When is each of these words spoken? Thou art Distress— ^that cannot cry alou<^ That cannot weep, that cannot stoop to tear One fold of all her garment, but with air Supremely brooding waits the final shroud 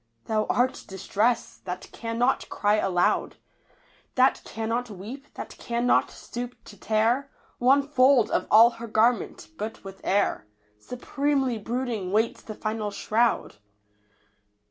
Thou 0.25 0.47
art 0.49 0.85
Distress— 0.87 1.59
^that 1.67 1.91
cannot 1.91 2.49
cry 2.49 2.79
alou<^ 2.79 3.33
That 4.15 4.41
cannot 4.43 4.89
weep, 4.89 5.31
that 5.35 5.55
cannot 5.59 6.09
stoop 6.09 6.55
to 6.63 6.75
tear 6.75 7.29
One 7.59 7.87
fold 7.87 8.31
of 8.31 8.47
all 8.49 8.71
her 8.81 8.87
garment, 8.87 9.49
but 9.59 9.83
with 9.83 10.01
air 10.03 10.47
Supremely 10.79 11.59
brooding 11.59 12.11
waits 12.11 12.41
the 12.41 12.55
final 12.55 12.89
shroud 12.89 13.57